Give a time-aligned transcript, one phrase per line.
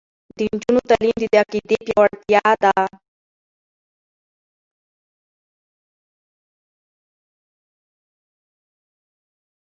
[0.37, 2.73] د نجونو تعلیم د عقیدې پیاوړتیا ده.